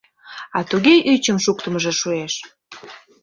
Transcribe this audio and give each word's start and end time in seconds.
А 0.57 0.59
туге 0.69 0.95
ӱчым 1.13 1.37
шуктымыжо 1.43 1.91
шуэш! 1.99 2.33